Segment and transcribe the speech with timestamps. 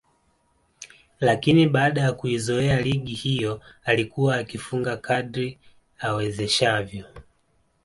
[1.19, 5.59] lakini baada ya kuizoea ligi hiyo alikuwa akifunga kadri
[5.99, 7.05] awezeshavyo